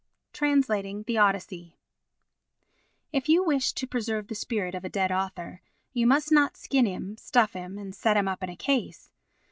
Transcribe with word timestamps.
Translating 0.33 1.03
the 1.03 1.19
Odyssey 1.19 1.77
If 3.13 3.29
you 3.29 3.43
wish 3.43 3.71
to 3.73 3.85
preserve 3.85 4.29
the 4.29 4.33
spirit 4.33 4.73
of 4.73 4.83
a 4.83 4.89
dead 4.89 5.11
author, 5.11 5.61
you 5.93 6.07
must 6.07 6.31
not 6.31 6.57
skin 6.57 6.87
him, 6.87 7.17
stuff 7.17 7.53
him, 7.53 7.77
and 7.77 7.93
set 7.93 8.17
him 8.17 8.27
up 8.27 8.41
in 8.41 8.49
a 8.49 8.55
case. 8.55 9.11